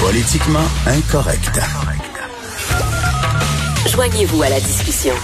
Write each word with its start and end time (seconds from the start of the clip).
Politiquement 0.00 0.64
incorrect. 0.86 1.60
Joignez-vous 3.90 4.42
à 4.42 4.48
la 4.48 4.60
discussion. 4.60 5.14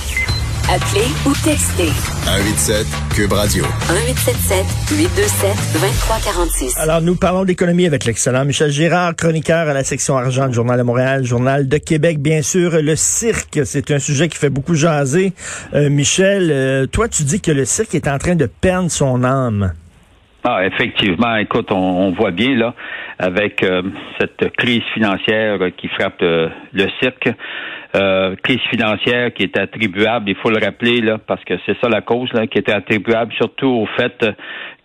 Appelez 0.69 1.07
ou 1.27 1.33
textez. 1.45 1.93
187 2.25 2.87
Cube 3.15 3.33
Radio. 3.33 3.65
1877 3.65 4.67
827 4.99 5.49
2346. 5.75 6.79
Alors, 6.79 7.03
nous 7.03 7.15
parlons 7.15 7.45
d'économie 7.45 7.87
avec 7.87 8.05
l'excellent 8.05 8.45
Michel 8.45 8.71
Girard, 8.71 9.15
chroniqueur 9.15 9.69
à 9.69 9.75
la 9.75 9.85
section 9.85 10.17
argent 10.17 10.49
du 10.49 10.55
Journal 10.55 10.79
de 10.79 10.83
Montréal, 10.83 11.25
Journal 11.25 11.69
de 11.69 11.79
Québec. 11.79 12.21
Bien 12.21 12.43
sûr, 12.43 12.83
le 12.83 12.97
cirque, 12.97 13.61
c'est 13.65 13.93
un 13.93 14.01
sujet 14.01 14.29
qui 14.29 14.39
fait 14.39 14.51
beaucoup 14.51 14.75
jaser. 14.75 15.35
Euh, 15.75 15.89
Michel, 15.89 16.51
euh, 16.51 16.87
toi, 16.87 17.09
tu 17.09 17.23
dis 17.23 17.41
que 17.41 17.53
le 17.53 17.65
cirque 17.65 17.95
est 17.95 18.09
en 18.09 18.19
train 18.19 18.35
de 18.35 18.47
perdre 18.47 18.91
son 18.91 19.23
âme. 19.23 19.73
Ah, 20.47 20.67
effectivement. 20.67 21.37
Écoute, 21.37 21.73
on, 21.73 22.11
voit 22.13 22.31
bien 22.31 22.55
là, 22.55 22.75
avec 23.19 23.63
euh, 23.63 23.83
cette 24.21 24.55
crise 24.57 24.83
financière 24.93 25.59
qui 25.77 25.89
frappe 25.89 26.21
le 26.21 26.87
cirque, 27.01 27.31
euh, 27.97 28.37
crise 28.43 28.61
financière 28.71 29.33
qui 29.33 29.45
est 29.45 29.59
attribuable, 29.59 30.29
il 30.29 30.37
faut 30.37 30.51
le 30.51 30.63
rappeler, 30.63 31.01
là, 31.01 31.19
parce 31.19 31.43
que 31.45 31.55
c'est 31.65 31.79
ça 31.81 31.89
la 31.89 32.03
cause, 32.03 32.29
qui 32.51 32.59
était 32.59 32.73
attribuable 32.73 33.33
surtout 33.35 33.69
au 33.69 33.87
fait 33.97 34.23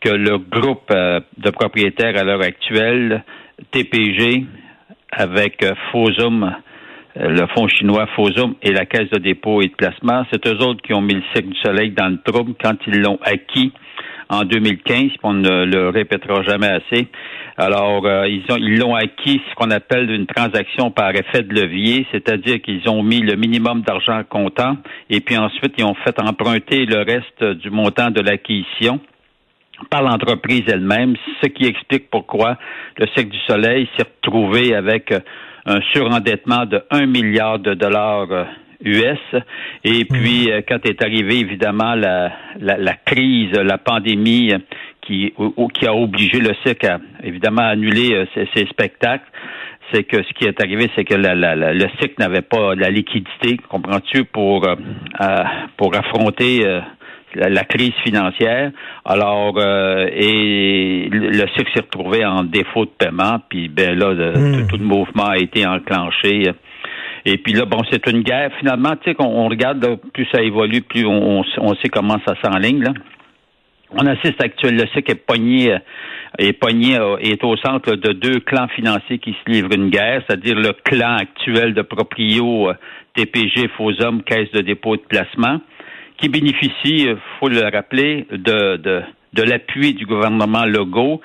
que 0.02 0.09
le 0.09 0.38
groupe 0.38 0.90
euh, 0.91 1.20
de 1.38 1.49
propriétaires 1.49 2.18
à 2.18 2.23
l'heure 2.23 2.41
actuelle, 2.41 3.23
TPG, 3.71 4.46
avec 5.12 5.63
euh, 5.63 5.73
Fosum, 5.91 6.44
euh, 7.18 7.30
le 7.30 7.48
fonds 7.48 7.68
chinois 7.68 8.07
Fosum 8.16 8.55
et 8.62 8.71
la 8.71 8.85
Caisse 8.85 9.10
de 9.10 9.20
dépôt 9.20 9.62
et 9.62 9.68
de 9.68 9.73
placement, 9.73 10.26
c'est 10.32 10.46
eux 10.48 10.57
autres 10.62 10.82
qui 10.82 10.94
ont 10.94 11.02
mis 11.02 11.16
le 11.16 11.23
cycle 11.34 11.49
du 11.49 11.60
soleil 11.60 11.91
dans 11.91 12.07
le 12.07 12.20
trouble 12.21 12.54
quand 12.63 12.76
ils 12.88 13.02
l'ont 13.02 13.20
acquis 13.23 13.73
en 14.30 14.44
2015, 14.44 14.86
puis 14.86 15.18
on 15.24 15.34
ne 15.34 15.66
le 15.66 15.90
répétera 15.90 16.44
jamais 16.44 16.68
assez. 16.68 17.08
Alors, 17.58 18.06
euh, 18.06 18.28
ils 18.28 18.44
ont 18.52 18.58
ils 18.58 18.78
l'ont 18.78 18.96
acquis 18.96 19.42
ce 19.50 19.55
qu'on 19.55 19.72
appelle 19.72 20.10
une 20.12 20.28
transaction 20.28 20.92
par 20.92 21.10
effet 21.16 21.44
de 21.44 21.54
levier, 21.54 22.05
c'est-à-dire 22.12 22.62
qu'ils 22.62 22.88
ont 22.88 23.04
mis 23.04 23.21
le 23.21 23.36
minimum 23.36 23.82
d'argent 23.82 24.21
comptant 24.30 24.77
et 25.10 25.20
puis 25.20 25.38
ensuite 25.38 25.74
ils 25.77 25.84
ont 25.84 25.96
fait 25.96 26.16
emprunter 26.21 26.86
le 26.86 26.99
reste 26.99 27.44
du 27.58 27.70
montant 27.70 28.12
de 28.12 28.21
l'acquisition 28.21 28.99
par 29.90 30.04
l'entreprise 30.04 30.64
elle-même, 30.68 31.16
ce 31.41 31.48
qui 31.48 31.66
explique 31.66 32.10
pourquoi 32.10 32.58
le 32.98 33.08
Cercle 33.16 33.32
du 33.32 33.40
Soleil 33.48 33.90
s'est 33.98 34.05
retrouvé 34.21 34.76
avec 34.76 35.14
un 35.66 35.82
surendettement 35.93 36.66
de 36.66 36.82
1 36.91 37.05
milliard 37.05 37.60
de 37.60 37.74
dollars 37.74 38.27
US. 38.84 39.18
Euh, 39.34 39.40
et 39.84 40.05
puis, 40.05 40.48
mmh. 40.48 40.52
euh, 40.52 40.62
quand 40.68 40.85
est 40.85 41.04
arrivée 41.04 41.40
évidemment 41.40 41.96
la, 41.96 42.32
la 42.60 42.94
crise, 42.96 43.52
la 43.52 43.77
pandémie 43.77 44.54
qui, 45.10 45.34
qui 45.74 45.88
a 45.88 45.94
obligé 45.94 46.40
le 46.40 46.54
cirque 46.63 46.84
à 46.84 46.99
évidemment 47.24 47.63
annuler 47.63 48.13
euh, 48.13 48.26
ses, 48.54 48.66
spectacles, 48.68 49.26
c'est 49.91 50.04
que 50.04 50.21
ce 50.21 50.34
qui 50.34 50.46
est 50.46 50.62
arrivé, 50.62 50.90
c'est 50.96 51.04
que 51.04 51.16
le 51.16 51.88
cirque 51.99 52.20
n'avait 52.20 52.44
pas 52.44 52.76
la 52.76 52.91
liquidité, 52.91 53.58
comprends-tu, 53.70 54.24
pour 54.26 54.68
euh, 54.68 54.76
pour 55.77 55.96
affronter 55.96 56.64
euh, 56.64 56.80
la, 57.34 57.64
crise 57.64 57.93
financière. 58.04 58.71
Alors, 59.04 59.60
et 59.60 61.10
le 61.12 61.48
cirque 61.55 61.70
s'est 61.74 61.82
retrouvé 61.82 62.24
en 62.24 62.43
défaut 62.43 62.86
de 62.86 62.91
paiement, 62.91 63.40
puis 63.49 63.68
ben 63.68 63.98
là, 63.98 64.14
hmm. 64.14 64.68
tout, 64.68 64.78
le 64.78 64.86
mouvement 64.86 65.30
a 65.30 65.38
été 65.38 65.66
enclenché. 65.66 66.52
Et 67.25 67.38
puis 67.38 67.53
là, 67.53 67.66
bon, 67.66 67.81
c'est 67.91 68.06
une 68.07 68.22
guerre. 68.22 68.51
Finalement, 68.59 68.95
tu 68.95 69.09
sais, 69.09 69.16
qu'on 69.16 69.47
regarde, 69.50 70.00
plus 70.13 70.28
ça 70.31 70.41
évolue, 70.41 70.81
plus 70.81 71.06
on, 71.06 71.44
on 71.57 71.75
sait 71.75 71.89
comment 71.89 72.17
ça 72.25 72.35
s'enligne, 72.41 72.84
là. 72.84 72.94
On 73.91 74.06
assiste 74.06 74.41
actuellement, 74.44 74.84
le 74.84 74.88
SIC 74.94 75.09
est 75.09 75.16
pogné, 75.16 75.73
euh, 75.73 75.79
est 76.38 76.53
pogné, 76.53 77.00
euh, 77.00 77.17
est 77.17 77.44
au 77.44 77.57
centre 77.57 77.95
de 77.95 78.13
deux 78.13 78.40
clans 78.40 78.67
financiers 78.67 79.17
qui 79.17 79.31
se 79.31 79.51
livrent 79.51 79.73
une 79.73 79.90
guerre, 79.90 80.22
c'est-à-dire 80.28 80.56
le 80.56 80.73
clan 80.73 81.16
actuel 81.16 81.73
de 81.73 81.81
Proprio, 81.81 82.69
euh, 82.69 82.73
TPG, 83.16 83.67
Fosum, 83.75 84.22
Caisse 84.22 84.51
de 84.51 84.62
dépôt 84.62 84.95
de 84.95 85.01
placement, 85.01 85.59
qui 86.17 86.29
bénéficie, 86.29 87.07
faut 87.40 87.50
le 87.50 87.63
rappeler, 87.63 88.28
de, 88.31 88.78
de, 88.78 89.02
de 89.34 89.41
l'appui 89.44 89.96
du 89.96 90.06
gouvernement 90.06 90.66
Legault, 90.66 91.19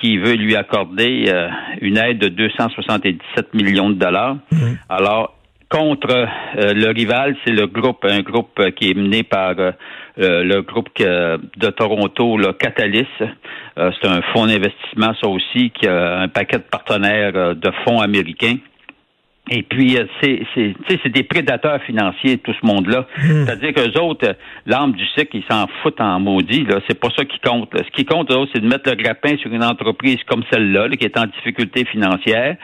qui 0.00 0.18
veut 0.18 0.34
lui 0.34 0.56
accorder 0.56 1.32
une 1.80 1.96
aide 1.96 2.18
de 2.18 2.28
277 2.28 3.54
millions 3.54 3.88
de 3.88 3.94
dollars. 3.94 4.36
Mmh. 4.52 4.56
Alors, 4.88 5.34
contre 5.70 6.26
le 6.56 6.92
rival, 6.92 7.34
c'est 7.44 7.52
le 7.52 7.66
groupe, 7.66 8.04
un 8.04 8.20
groupe 8.20 8.60
qui 8.76 8.90
est 8.90 8.94
mené 8.94 9.22
par 9.22 9.54
euh, 10.18 10.44
le 10.44 10.62
groupe 10.62 10.88
de 10.98 11.70
Toronto, 11.70 12.36
le 12.36 12.52
Catalyst. 12.52 13.08
Euh, 13.76 13.90
c'est 14.00 14.08
un 14.08 14.22
fonds 14.32 14.46
d'investissement, 14.46 15.12
ça 15.20 15.28
aussi, 15.28 15.70
qui 15.70 15.88
a 15.88 16.20
un 16.20 16.28
paquet 16.28 16.58
de 16.58 16.62
partenaires 16.62 17.32
euh, 17.34 17.54
de 17.54 17.70
fonds 17.84 18.00
américains. 18.00 18.56
Et 19.50 19.62
puis, 19.62 19.98
euh, 19.98 20.06
c'est, 20.22 20.40
c'est, 20.54 20.74
c'est 21.02 21.10
des 21.10 21.22
prédateurs 21.22 21.82
financiers, 21.82 22.38
tout 22.38 22.54
ce 22.58 22.66
monde-là. 22.66 23.06
Hmm. 23.18 23.44
C'est-à-dire 23.44 23.74
qu'eux 23.74 24.00
autres, 24.00 24.26
euh, 24.26 24.32
l'arme 24.64 24.92
du 24.92 25.04
cycle, 25.08 25.36
ils 25.36 25.44
s'en 25.50 25.66
foutent 25.82 26.00
en 26.00 26.18
maudit. 26.18 26.64
Là. 26.64 26.80
C'est 26.88 26.98
pas 26.98 27.10
ça 27.14 27.26
qui 27.26 27.38
compte. 27.40 27.68
Ce 27.76 27.90
qui 27.94 28.06
compte, 28.06 28.30
eux, 28.30 28.46
c'est 28.54 28.60
de 28.60 28.66
mettre 28.66 28.88
le 28.88 28.96
grappin 28.96 29.36
sur 29.36 29.52
une 29.52 29.62
entreprise 29.62 30.16
comme 30.26 30.44
celle-là, 30.50 30.88
qui 30.88 31.04
est 31.04 31.18
en 31.18 31.26
difficulté 31.26 31.84
financière. 31.84 32.56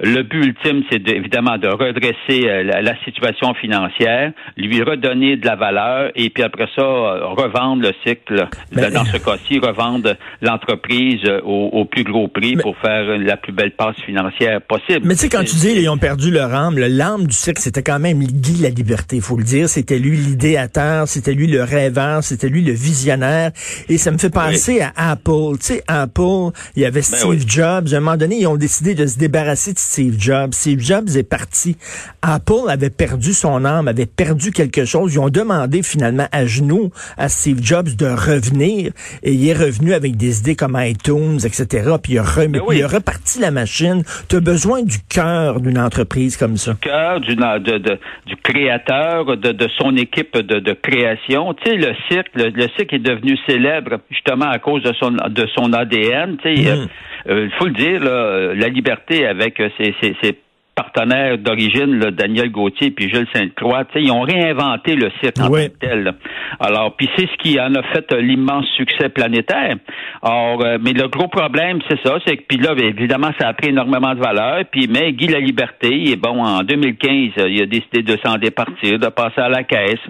Le 0.00 0.22
but 0.22 0.46
ultime, 0.46 0.82
c'est 0.90 1.06
évidemment 1.06 1.58
de 1.58 1.68
redresser 1.68 2.48
euh, 2.48 2.62
la, 2.62 2.96
situation 3.04 3.52
financière, 3.54 4.32
lui 4.56 4.82
redonner 4.82 5.36
de 5.36 5.44
la 5.44 5.56
valeur, 5.56 6.12
et 6.14 6.30
puis 6.30 6.42
après 6.42 6.68
ça, 6.74 6.82
revendre 6.82 7.82
le 7.82 7.92
cycle. 8.06 8.46
Ben, 8.72 8.90
dans 8.92 9.04
ce 9.04 9.18
cas-ci, 9.18 9.58
revendre 9.58 10.14
l'entreprise 10.40 11.20
au, 11.44 11.84
plus 11.84 12.04
gros 12.04 12.28
prix 12.28 12.56
pour 12.56 12.76
faire 12.78 13.18
la 13.18 13.36
plus 13.36 13.52
belle 13.52 13.72
passe 13.72 13.96
financière 14.06 14.62
possible. 14.62 15.00
Mais 15.04 15.14
tu 15.14 15.20
sais, 15.20 15.28
quand 15.28 15.44
tu 15.44 15.56
dis, 15.56 15.74
ils 15.76 15.88
ont 15.88 15.98
perdu 15.98 16.21
le 16.30 16.38
leur 16.38 16.54
âme. 16.54 16.78
L'âme 16.78 17.26
du 17.26 17.34
cirque, 17.34 17.58
c'était 17.58 17.82
quand 17.82 17.98
même 17.98 18.22
Guy 18.22 18.62
la 18.62 18.70
liberté, 18.70 19.16
il 19.16 19.22
faut 19.22 19.36
le 19.36 19.44
dire. 19.44 19.68
C'était 19.68 19.98
lui 19.98 20.16
l'idéateur, 20.16 21.08
c'était 21.08 21.34
lui 21.34 21.46
le 21.46 21.62
rêveur, 21.62 22.24
c'était 22.24 22.48
lui 22.48 22.62
le 22.62 22.72
visionnaire. 22.72 23.52
Et 23.88 23.98
ça 23.98 24.10
me 24.10 24.18
fait 24.18 24.30
penser 24.30 24.80
à 24.80 25.12
Apple. 25.12 25.58
Tu 25.60 25.66
sais, 25.66 25.84
Apple, 25.86 26.52
il 26.76 26.82
y 26.82 26.84
avait 26.84 27.00
ben 27.00 27.18
Steve 27.18 27.44
Jobs. 27.46 27.92
À 27.92 27.96
un 27.96 28.00
moment 28.00 28.16
donné, 28.16 28.40
ils 28.40 28.46
ont 28.46 28.56
décidé 28.56 28.94
de 28.94 29.06
se 29.06 29.18
débarrasser 29.18 29.72
de 29.72 29.78
Steve 29.78 30.16
Jobs. 30.18 30.54
Steve 30.54 30.80
Jobs 30.80 31.16
est 31.16 31.22
parti. 31.22 31.76
Apple 32.22 32.68
avait 32.68 32.90
perdu 32.90 33.32
son 33.34 33.64
âme, 33.64 33.88
avait 33.88 34.06
perdu 34.06 34.52
quelque 34.52 34.84
chose. 34.84 35.14
Ils 35.14 35.18
ont 35.18 35.28
demandé 35.28 35.82
finalement 35.82 36.28
à 36.32 36.46
genoux 36.46 36.90
à 37.16 37.28
Steve 37.28 37.60
Jobs 37.62 37.94
de 37.96 38.06
revenir. 38.06 38.92
Et 39.22 39.32
il 39.32 39.48
est 39.48 39.54
revenu 39.54 39.94
avec 39.94 40.16
des 40.16 40.40
idées 40.40 40.56
comme 40.56 40.78
iTunes, 40.78 41.38
etc. 41.44 41.90
Puis 42.02 42.14
il 42.14 42.18
a, 42.18 42.24
ben 42.36 42.62
il 42.72 42.82
a 42.82 42.88
reparti 42.88 43.38
la 43.38 43.50
machine. 43.50 44.02
Tu 44.28 44.36
as 44.36 44.40
besoin 44.40 44.82
du 44.82 44.98
cœur 45.08 45.60
d'une 45.60 45.78
entreprise 45.78 46.11
comme 46.38 46.56
ça? 46.56 46.74
Cœur 46.80 47.20
du, 47.20 47.34
du 47.34 48.36
créateur, 48.42 49.36
de, 49.36 49.68
son 49.78 49.96
équipe 49.96 50.36
de, 50.36 50.72
création. 50.72 51.54
Tu 51.54 51.70
sais, 51.70 51.76
le 51.76 51.94
cirque, 52.10 52.30
le, 52.34 52.68
cirque 52.76 52.92
est 52.92 52.98
devenu 52.98 53.36
célèbre 53.46 54.00
justement 54.10 54.48
à 54.50 54.58
cause 54.58 54.82
de 54.82 54.92
son, 54.94 55.10
de 55.10 55.46
son 55.54 55.72
ADN. 55.72 56.36
Tu 56.42 56.56
sais, 56.56 56.62
mm. 56.62 56.66
euh, 56.66 56.86
euh, 57.28 57.48
il 57.50 57.58
faut 57.58 57.66
le 57.66 57.72
dire, 57.72 58.00
la 58.02 58.68
liberté 58.68 59.26
avec 59.26 59.62
ses, 59.78 59.94
ses 60.00 60.38
partenaires 60.74 61.38
d'origine, 61.38 61.98
Daniel 62.10 62.50
Gauthier 62.50 62.90
puis 62.90 63.10
Jules 63.10 63.26
Sainte-Croix, 63.34 63.84
ils 63.94 64.10
ont 64.10 64.22
réinventé 64.22 64.94
le 64.94 65.10
site 65.22 65.40
en 65.40 65.48
tant 65.48 65.52
que 65.52 65.78
tel. 65.78 66.14
Alors, 66.60 66.96
puis 66.96 67.08
c'est 67.16 67.26
ce 67.26 67.36
qui 67.42 67.60
en 67.60 67.74
a 67.74 67.82
fait 67.92 68.12
l'immense 68.14 68.66
succès 68.76 69.08
planétaire. 69.08 69.76
Or, 70.22 70.64
euh, 70.64 70.78
mais 70.82 70.92
le 70.92 71.08
gros 71.08 71.28
problème, 71.28 71.80
c'est 71.88 72.00
ça, 72.02 72.18
c'est 72.26 72.36
que 72.36 72.42
puis 72.48 72.58
là, 72.58 72.74
évidemment, 72.76 73.30
ça 73.38 73.48
a 73.48 73.52
pris 73.54 73.68
énormément 73.68 74.14
de 74.14 74.20
valeur. 74.20 74.64
Puis, 74.70 74.88
mais 74.88 75.12
Guy 75.12 75.28
La 75.28 75.40
Liberté, 75.40 76.10
est 76.10 76.16
bon, 76.16 76.42
en 76.42 76.62
2015, 76.62 77.44
il 77.48 77.62
a 77.62 77.66
décidé 77.66 78.02
de 78.02 78.16
s'en 78.24 78.36
départir, 78.36 78.98
de 78.98 79.08
passer 79.08 79.40
à 79.40 79.48
la 79.48 79.64
caisse 79.64 80.00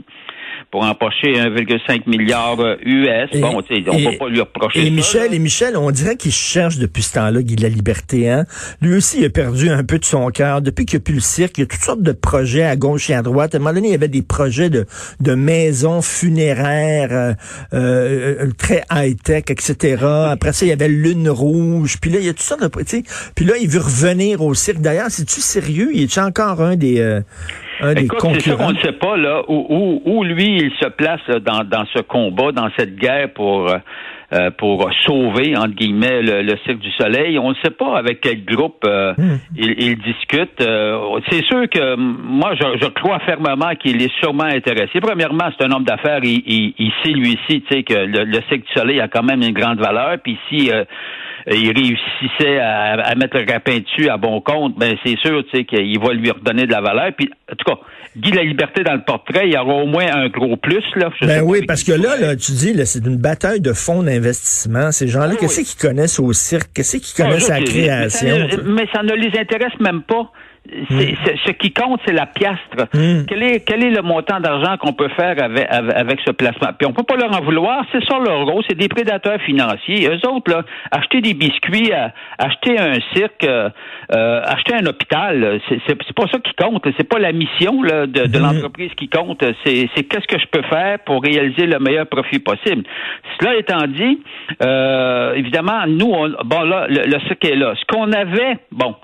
pour 0.71 0.85
empocher 0.85 1.35
1,5 1.35 2.09
milliard 2.09 2.59
US. 2.85 3.29
Euh, 3.35 3.41
bon, 3.41 3.63
tu 3.63 3.75
sais, 3.75 3.91
on 3.91 3.99
ne 3.99 4.11
peut 4.11 4.17
pas 4.19 4.29
lui 4.29 4.41
reprocher 4.41 4.87
et 4.87 4.91
Michel, 4.91 5.35
Et 5.35 5.39
Michel, 5.39 5.77
on 5.77 5.91
dirait 5.91 6.17
qu'il 6.17 6.33
cherche 6.33 6.79
depuis 6.79 7.03
ce 7.03 7.15
temps-là, 7.15 7.43
Guy 7.43 7.57
de 7.57 7.63
la 7.63 7.69
Liberté. 7.69 8.31
Hein? 8.31 8.45
Lui 8.81 8.95
aussi, 8.95 9.19
il 9.21 9.25
a 9.25 9.31
perdu 9.31 9.69
un 9.69 9.85
peu 9.85 9.99
de 9.99 10.05
son 10.05 10.29
cœur. 10.31 10.63
Depuis 10.63 10.87
qu'il 10.87 10.99
n'y 10.99 11.03
a 11.03 11.05
plus 11.05 11.15
le 11.15 11.21
cirque, 11.21 11.59
il 11.59 11.63
y 11.63 11.65
a 11.65 11.67
toutes 11.67 11.81
sortes 11.81 12.03
de 12.03 12.13
projets 12.13 12.65
à 12.65 12.77
gauche 12.77 13.11
et 13.11 13.15
à 13.15 13.23
droite. 13.23 13.55
À 13.55 13.59
un 13.59 13.61
moment 13.61 13.75
donné, 13.75 13.89
il 13.89 13.93
y 13.93 13.95
avait 13.95 14.09
des 14.09 14.23
projets 14.23 14.71
de, 14.71 14.87
de 15.21 15.35
maisons 15.35 16.03
funéraires 16.03 17.13
euh, 17.13 17.35
euh, 17.75 18.51
très 18.59 18.85
high-tech, 18.91 19.45
etc. 19.49 20.05
Après 20.31 20.53
ça, 20.53 20.65
il 20.65 20.69
y 20.69 20.73
avait 20.73 20.89
Lune 20.89 21.29
Rouge. 21.29 21.97
Puis 22.01 22.11
là, 22.11 22.19
il 22.19 22.27
y 22.27 22.29
a 22.29 22.33
toutes 22.33 22.43
sortes 22.43 22.63
de... 22.63 22.69
Puis 23.35 23.45
là, 23.45 23.55
il 23.61 23.69
veut 23.69 23.81
revenir 23.81 24.43
au 24.43 24.55
cirque. 24.55 24.81
D'ailleurs, 24.81 25.11
c'est-tu 25.11 25.41
sérieux? 25.41 25.91
Il 25.95 26.03
est 26.03 26.19
encore 26.19 26.61
un 26.61 26.77
des... 26.77 27.23
Écoute, 27.97 28.21
c'est 28.35 28.51
ça 28.51 28.57
qu'on 28.57 28.73
ne 28.73 28.79
sait 28.79 28.93
pas, 28.93 29.17
là, 29.17 29.43
où, 29.49 30.03
où, 30.05 30.25
lui, 30.25 30.57
il 30.57 30.73
se 30.81 30.89
place 30.89 31.21
dans, 31.45 31.65
dans 31.65 31.85
ce 31.95 32.03
combat, 32.03 32.53
dans 32.53 32.69
cette 32.77 32.97
guerre 32.97 33.33
pour... 33.33 33.73
Euh, 34.33 34.51
pour 34.51 34.91
sauver 35.05 35.55
entre 35.59 35.75
guillemets 35.75 36.23
le, 36.23 36.41
le, 36.41 36.57
Cirque 36.65 36.79
du 36.79 36.91
Soleil. 36.93 37.39
On 37.39 37.51
ne 37.51 37.55
sait 37.63 37.71
pas 37.71 37.99
avec 37.99 38.23
quel 38.23 38.47
groupe 38.47 38.83
euh, 38.87 39.13
hmm. 39.19 39.37
il, 39.59 39.75
il, 39.77 39.99
discute. 39.99 40.59
Euh, 40.63 41.21
c'est 41.29 41.45
sûr 41.45 41.69
que 41.69 41.97
moi, 41.97 42.55
je, 42.55 42.79
je 42.81 42.89
crois 42.89 43.19
fermement 43.27 43.75
qu'il 43.75 44.01
est 44.01 44.11
sûrement 44.21 44.45
intéressé. 44.45 45.03
Premièrement, 45.03 45.51
c'est 45.51 45.67
un 45.67 45.71
homme 45.71 45.85
d'affaires. 45.85 46.21
Il, 46.23 46.43
il, 46.47 46.73
il, 46.79 46.93
sait 47.03 47.11
lui 47.11 47.37
aussi, 47.37 47.61
tu 47.61 47.67
sais, 47.71 47.83
que 47.83 47.93
le, 47.93 48.25
le, 48.25 48.39
Cirque 48.49 48.63
du 48.63 48.73
Soleil 48.75 49.01
a 49.03 49.09
quand 49.09 49.23
même 49.23 49.43
une 49.43 49.53
grande 49.53 49.81
valeur. 49.81 50.17
Puis 50.25 50.39
si 50.49 50.71
il 51.47 51.73
réussissait 51.73 52.59
à, 52.59 53.15
mettre 53.17 53.39
le 53.39 53.51
rapin 53.51 53.79
dessus 53.79 54.09
à 54.09 54.17
bon 54.17 54.41
compte, 54.41 54.79
ben 54.79 54.97
c'est 55.05 55.19
sûr 55.19 55.45
qu'il 55.51 55.99
va 55.99 56.13
lui 56.13 56.31
redonner 56.31 56.67
de 56.67 56.73
la 56.73 56.81
valeur. 56.81 57.11
Puis, 57.17 57.31
en 57.51 57.57
tout 57.57 57.65
cas, 57.65 57.81
Guy 58.17 58.31
La 58.33 58.43
Liberté 58.43 58.85
dans 58.85 58.95
le 58.95 59.03
portrait, 59.05 59.47
il 59.47 59.55
y 59.55 59.57
aura 59.57 59.75
au 59.75 59.87
moins 59.87 60.07
un 60.13 60.29
gros 60.29 60.57
plus. 60.57 60.85
Là. 60.97 61.11
ben 61.23 61.43
oui, 61.43 61.65
parce 61.67 61.83
que 61.83 61.93
là, 61.93 62.17
là, 62.19 62.37
tu 62.37 62.53
dis, 62.53 62.75
c'est 62.87 63.05
une 63.05 63.17
bataille 63.17 63.61
de 63.61 63.73
fonds 63.73 64.03
d'investissement. 64.03 64.93
Ces 64.93 65.09
gens-là, 65.09 65.35
qu'est-ce 65.37 65.63
qu'ils 65.63 65.89
connaissent 65.89 66.21
au 66.21 66.33
cirque? 66.33 66.71
Qu'est-ce 66.75 66.99
qu'ils 66.99 67.25
connaissent 67.25 67.51
à 67.51 67.61
la 67.61 67.67
création? 67.67 68.49
mais 68.65 68.87
ça 68.93 69.03
ne 69.03 69.15
les 69.15 69.39
intéresse 69.39 69.79
même 69.81 70.03
pas. 70.03 70.31
Ce 70.69 71.51
qui 71.53 71.73
compte, 71.73 72.01
c'est 72.07 72.13
la 72.13 72.27
piastre. 72.27 72.87
Hmm. 72.95 73.25
Quel, 73.27 73.43
est, 73.43 73.67
quel 73.67 73.85
est 73.85 73.91
le 73.91 74.03
montant 74.03 74.39
d'argent 74.39 74.77
qu'on 74.79 74.93
peut 74.93 75.09
faire 75.09 75.35
avec, 75.43 75.67
avec, 75.69 76.21
ce 76.25 76.31
placement? 76.31 76.71
Puis 76.79 76.87
on 76.87 76.93
peut 76.93 77.03
pas 77.03 77.17
leur 77.17 77.37
en 77.37 77.43
vouloir, 77.43 77.85
c'est 77.91 78.05
ça 78.05 78.19
leur 78.19 78.47
rôle, 78.47 78.63
c'est 78.69 78.79
des 78.79 78.89
prédateurs 78.89 79.41
financiers. 79.41 80.09
Eux 80.09 80.29
autres, 80.29 80.53
là, 80.53 80.63
acheter 80.93 81.21
des 81.21 81.35
biscuits, 81.35 81.91
acheter 82.39 82.79
un 82.79 82.95
cirque, 83.13 83.45
euh, 83.45 83.71
euh, 84.15 84.41
acheter 84.45 84.75
un 84.75 84.87
hôpital, 84.87 85.61
c'est 85.69 86.15
pas 86.15 86.27
ça 86.33 86.39
qui 86.39 86.53
compte. 86.55 86.87
C'est 86.97 87.09
pas 87.09 87.19
la 87.19 87.33
mission 87.33 87.83
là, 87.83 88.07
de, 88.07 88.27
de 88.27 88.39
hmm. 88.39 88.43
l'entreprise 88.43 88.93
qui 88.97 89.09
compte. 89.09 89.45
C'est 89.65 89.89
qu'est-ce 90.05 90.29
que 90.29 90.39
je 90.39 90.47
peux 90.47 90.63
faire 90.63 91.01
pour 91.01 91.23
réaliser 91.23 91.67
le 91.67 91.81
meilleur 91.81 92.07
profit 92.07 92.39
possible. 92.39 92.85
Cela 93.41 93.57
étant 93.57 93.87
dit, 93.89 94.21
euh, 94.63 95.35
évidemment, 95.35 95.87
nous, 95.89 96.11
on, 96.13 96.29
bon 96.45 96.63
là, 96.63 96.87
le, 96.89 97.03
le 97.07 97.21
cirque 97.27 97.45
est 97.45 97.57
là. 97.57 97.75
Ce 97.75 97.85
qu'on 97.87 98.13
avait, 98.13 98.59
bon, 98.71 98.95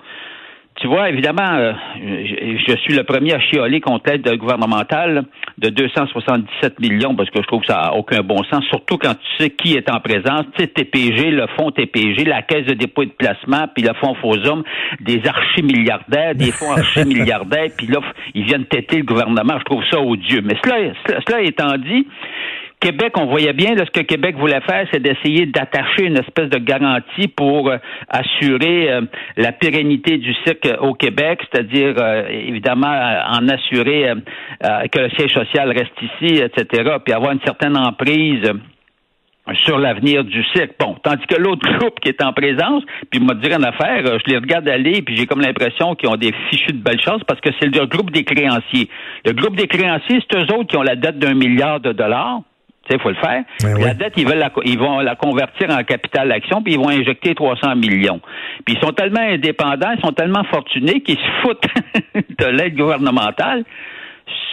tu 0.79 0.87
vois, 0.87 1.09
évidemment, 1.09 1.55
euh, 1.55 1.73
je, 1.97 2.75
suis 2.77 2.93
le 2.93 3.03
premier 3.03 3.33
à 3.33 3.39
chioler 3.39 3.81
contre 3.81 4.09
l'aide 4.09 4.37
gouvernementale 4.37 5.25
de 5.57 5.69
277 5.69 6.79
millions 6.79 7.15
parce 7.15 7.29
que 7.29 7.41
je 7.41 7.47
trouve 7.47 7.61
que 7.61 7.67
ça 7.67 7.81
n'a 7.81 7.93
aucun 7.95 8.21
bon 8.21 8.43
sens, 8.43 8.63
surtout 8.65 8.97
quand 8.97 9.13
tu 9.13 9.43
sais 9.43 9.49
qui 9.49 9.75
est 9.75 9.89
en 9.89 9.99
présence. 9.99 10.45
Tu 10.57 10.63
sais, 10.63 10.67
TPG, 10.67 11.31
le 11.31 11.47
fonds 11.57 11.71
TPG, 11.71 12.23
la 12.23 12.43
caisse 12.43 12.65
de 12.65 12.73
dépôt 12.73 13.03
et 13.03 13.07
de 13.07 13.11
placement, 13.11 13.67
puis 13.73 13.83
le 13.83 13.93
fonds 13.95 14.15
Fosum, 14.15 14.63
des 15.01 15.21
archi-milliardaires, 15.27 16.35
des 16.35 16.51
fonds 16.51 16.71
archi-milliardaires, 16.71 17.69
puis 17.77 17.87
là, 17.87 17.99
ils 18.33 18.45
viennent 18.45 18.65
têter 18.65 18.97
le 18.97 19.03
gouvernement. 19.03 19.59
Je 19.59 19.65
trouve 19.65 19.83
ça 19.91 19.99
odieux. 19.99 20.41
Mais 20.43 20.55
cela, 20.63 20.93
cela 21.27 21.41
étant 21.41 21.77
dit, 21.77 22.07
Québec, 22.79 23.11
on 23.17 23.25
voyait 23.25 23.51
bien 23.51 23.75
ce 23.77 23.91
que 23.91 23.99
Québec 23.99 24.37
voulait 24.37 24.61
faire, 24.61 24.87
c'est 24.91 25.01
d'essayer 25.01 25.45
d'attacher 25.45 26.05
une 26.05 26.17
espèce 26.17 26.49
de 26.49 26.59
garantie 26.59 27.27
pour 27.27 27.69
euh, 27.69 27.77
assurer 28.07 28.89
euh, 28.89 29.01
la 29.35 29.51
pérennité 29.51 30.17
du 30.17 30.33
cirque 30.45 30.67
au 30.79 30.93
Québec, 30.93 31.41
c'est-à-dire 31.51 31.95
euh, 31.99 32.27
évidemment 32.29 32.87
en 32.87 33.49
assurer 33.49 34.13
que 34.61 34.99
le 34.99 35.09
siège 35.11 35.33
social 35.33 35.69
reste 35.69 36.01
ici, 36.01 36.41
etc., 36.41 36.95
puis 37.03 37.13
avoir 37.13 37.31
une 37.33 37.41
certaine 37.41 37.77
emprise 37.77 38.49
sur 39.65 39.77
l'avenir 39.77 40.23
du 40.23 40.43
cirque. 40.53 40.71
Bon, 40.79 40.95
tandis 41.03 41.25
que 41.27 41.35
l'autre 41.35 41.67
groupe 41.79 41.99
qui 41.99 42.09
est 42.09 42.23
en 42.23 42.31
présence, 42.31 42.83
puis 43.09 43.19
m'a 43.19 43.33
dit 43.33 43.53
en 43.53 43.63
affaire, 43.63 44.03
je 44.05 44.31
les 44.31 44.37
regarde 44.37 44.69
aller, 44.69 45.01
puis 45.01 45.17
j'ai 45.17 45.25
comme 45.25 45.41
l'impression 45.41 45.95
qu'ils 45.95 46.09
ont 46.09 46.17
des 46.17 46.33
fichus 46.49 46.73
de 46.73 46.83
belles 46.83 47.01
choses 47.01 47.23
parce 47.27 47.41
que 47.41 47.49
c'est 47.59 47.67
le 47.67 47.85
groupe 47.87 48.11
des 48.11 48.23
créanciers. 48.23 48.89
Le 49.25 49.33
groupe 49.33 49.55
des 49.55 49.67
créanciers, 49.67 50.19
c'est 50.29 50.37
eux 50.37 50.55
autres 50.55 50.67
qui 50.67 50.77
ont 50.77 50.83
la 50.83 50.95
dette 50.95 51.19
d'un 51.19 51.33
milliard 51.33 51.79
de 51.79 51.91
dollars. 51.91 52.41
Il 52.91 52.99
faut 52.99 53.09
le 53.09 53.15
faire. 53.15 53.43
Ben 53.61 53.77
la 53.79 53.93
dette, 53.93 54.13
ils, 54.17 54.27
veulent 54.27 54.39
la, 54.39 54.51
ils 54.65 54.79
vont 54.79 54.99
la 54.99 55.15
convertir 55.15 55.69
en 55.69 55.83
capital 55.83 56.29
d'action, 56.29 56.61
puis 56.61 56.73
ils 56.73 56.79
vont 56.79 56.89
injecter 56.89 57.35
300 57.35 57.75
millions. 57.75 58.19
Puis 58.65 58.75
ils 58.75 58.85
sont 58.85 58.93
tellement 58.93 59.21
indépendants, 59.21 59.91
ils 59.95 60.01
sont 60.01 60.13
tellement 60.13 60.43
fortunés 60.45 61.01
qu'ils 61.01 61.17
se 61.17 61.41
foutent 61.41 61.67
de 62.39 62.45
l'aide 62.45 62.75
gouvernementale, 62.75 63.63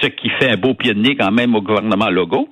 ce 0.00 0.09
qui 0.09 0.29
fait 0.38 0.50
un 0.50 0.56
beau 0.56 0.75
pied 0.75 0.94
de 0.94 1.00
nez 1.00 1.17
quand 1.17 1.33
même 1.33 1.55
au 1.55 1.62
gouvernement 1.62 2.11
Logo 2.11 2.49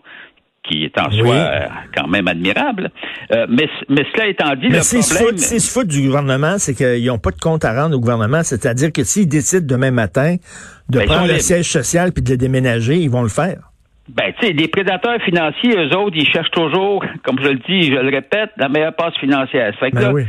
qui 0.67 0.85
est 0.85 0.99
en 0.99 1.11
soi 1.11 1.35
euh, 1.35 1.67
quand 1.95 2.09
même 2.09 2.27
admirable. 2.27 2.91
Euh, 3.33 3.47
mais, 3.49 3.69
mais 3.89 4.07
cela 4.15 4.29
étant 4.29 4.55
dit, 4.55 4.69
mais 4.71 4.79
le 4.79 5.15
problème... 5.15 5.39
C'est 5.39 5.59
se 5.59 5.71
foutent 5.71 5.89
du 5.89 6.03
gouvernement, 6.03 6.59
c'est 6.59 6.75
qu'ils 6.75 7.05
n'ont 7.07 7.19
pas 7.19 7.33
de 7.33 7.39
compte 7.39 7.65
à 7.65 7.83
rendre 7.83 7.97
au 7.97 8.01
gouvernement. 8.01 8.43
C'est-à-dire 8.43 8.91
que 8.93 9.05
s'ils 9.05 9.29
décident 9.29 9.67
demain 9.67 9.91
matin 9.91 10.37
de 10.89 10.99
ben, 10.99 11.07
prendre 11.07 11.29
le 11.29 11.39
siège 11.39 11.71
social 11.71 12.13
puis 12.13 12.23
de 12.23 12.31
le 12.31 12.37
déménager, 12.37 12.97
ils 12.97 13.11
vont 13.11 13.23
le 13.23 13.29
faire. 13.29 13.71
Ben, 14.09 14.33
tu 14.39 14.47
sais, 14.47 14.53
des 14.53 14.69
prédateurs 14.69 15.21
financiers, 15.23 15.77
eux 15.77 15.97
autres, 15.97 16.17
ils 16.17 16.29
cherchent 16.29 16.51
toujours, 16.51 17.05
comme 17.23 17.39
je 17.43 17.49
le 17.49 17.59
dis, 17.69 17.85
je 17.85 17.99
le 17.99 18.11
répète, 18.11 18.51
la 18.57 18.69
meilleure 18.69 18.95
passe 18.95 19.17
financière. 19.19 19.75
fait 19.79 19.91
que 19.91 19.97
ben 19.97 20.13
oui 20.13 20.25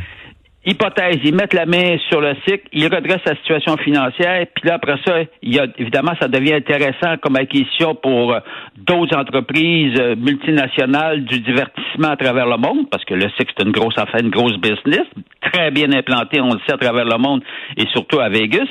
hypothèse, 0.65 1.19
ils 1.23 1.35
mettent 1.35 1.53
la 1.53 1.65
main 1.65 1.97
sur 2.09 2.21
le 2.21 2.35
cycle, 2.47 2.67
ils 2.73 2.87
redressent 2.87 3.25
la 3.25 3.35
situation 3.35 3.77
financière, 3.77 4.45
puis 4.53 4.67
là, 4.67 4.75
après 4.75 4.97
ça, 5.05 5.19
il 5.41 5.55
y 5.55 5.59
a, 5.59 5.67
évidemment, 5.77 6.13
ça 6.19 6.27
devient 6.27 6.53
intéressant 6.53 7.17
comme 7.21 7.35
acquisition 7.35 7.95
pour 7.95 8.33
euh, 8.33 8.39
d'autres 8.77 9.17
entreprises 9.17 9.99
euh, 9.99 10.15
multinationales 10.15 11.25
du 11.25 11.39
divertissement 11.39 12.09
à 12.09 12.17
travers 12.17 12.47
le 12.47 12.57
monde, 12.57 12.89
parce 12.89 13.05
que 13.05 13.13
le 13.13 13.29
cycle, 13.37 13.53
c'est 13.57 13.63
une 13.63 13.71
grosse 13.71 13.97
affaire, 13.97 14.21
une 14.21 14.29
grosse 14.29 14.57
business, 14.57 15.05
très 15.41 15.71
bien 15.71 15.91
implanté, 15.91 16.41
on 16.41 16.53
le 16.53 16.59
sait, 16.65 16.73
à 16.73 16.77
travers 16.77 17.05
le 17.05 17.17
monde 17.17 17.41
et 17.77 17.85
surtout 17.93 18.19
à 18.19 18.29
Vegas. 18.29 18.67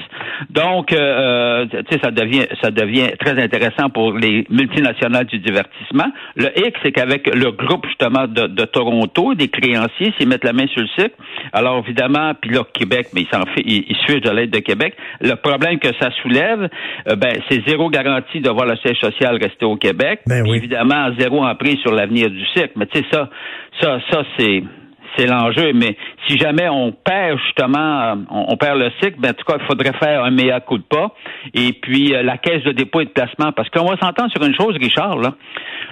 Donc, 0.50 0.92
euh, 0.92 1.66
tu 1.66 1.76
sais, 1.90 2.00
ça 2.02 2.10
devient, 2.10 2.46
ça 2.62 2.70
devient 2.70 3.10
très 3.18 3.40
intéressant 3.42 3.88
pour 3.90 4.12
les 4.12 4.46
multinationales 4.50 5.26
du 5.26 5.38
divertissement. 5.38 6.10
Le 6.36 6.48
X, 6.58 6.78
c'est 6.82 6.92
qu'avec 6.92 7.32
le 7.32 7.52
groupe, 7.52 7.86
justement, 7.86 8.26
de, 8.26 8.46
de 8.46 8.64
Toronto, 8.64 9.34
des 9.34 9.48
créanciers, 9.48 10.12
s'ils 10.18 10.28
mettent 10.28 10.44
la 10.44 10.52
main 10.52 10.66
sur 10.68 10.82
le 10.82 10.88
cycle, 10.88 11.14
alors 11.52 11.83
évidemment, 11.84 12.32
puis 12.40 12.50
là, 12.50 12.62
Québec, 12.72 13.08
mais 13.14 13.22
il 13.22 13.28
s'en 13.28 13.44
fait, 13.46 13.62
il, 13.64 13.84
il 13.88 14.20
de 14.20 14.30
l'aide 14.30 14.50
de 14.50 14.58
Québec. 14.58 14.94
Le 15.20 15.34
problème 15.34 15.78
que 15.78 15.88
ça 16.00 16.10
soulève, 16.22 16.68
euh, 17.08 17.16
ben, 17.16 17.32
c'est 17.48 17.66
zéro 17.68 17.90
garantie 17.90 18.40
de 18.40 18.50
voir 18.50 18.66
le 18.66 18.76
siège 18.76 18.98
social 19.00 19.38
rester 19.40 19.64
au 19.64 19.76
Québec. 19.76 20.20
Ben 20.26 20.44
Évidemment, 20.46 21.10
zéro 21.18 21.44
emprise 21.44 21.78
sur 21.80 21.92
l'avenir 21.92 22.30
du 22.30 22.44
cycle. 22.54 22.72
Mais 22.76 22.86
tu 22.86 22.98
sais, 22.98 23.04
ça, 23.10 23.28
ça, 23.80 23.98
ça, 24.10 24.22
c'est 24.38 24.62
c'est 25.16 25.26
l'enjeu. 25.26 25.72
Mais 25.74 25.96
si 26.26 26.38
jamais 26.38 26.68
on 26.68 26.92
perd 26.92 27.38
justement, 27.46 28.14
on, 28.30 28.56
perd 28.56 28.78
le 28.78 28.90
cycle, 29.02 29.16
ben, 29.18 29.30
en 29.30 29.34
tout 29.34 29.44
cas, 29.44 29.58
il 29.60 29.66
faudrait 29.66 29.92
faire 29.98 30.24
un 30.24 30.30
meilleur 30.30 30.64
coup 30.64 30.78
de 30.78 30.84
pas. 30.84 31.14
Et 31.54 31.72
puis, 31.72 32.14
euh, 32.14 32.22
la 32.22 32.38
caisse 32.38 32.62
de 32.64 32.72
dépôt 32.72 33.00
et 33.00 33.06
de 33.06 33.10
placement. 33.10 33.52
Parce 33.52 33.68
qu'on 33.70 33.84
va 33.84 33.96
s'entendre 33.96 34.30
sur 34.30 34.44
une 34.44 34.54
chose, 34.54 34.76
Richard, 34.76 35.16
là. 35.18 35.34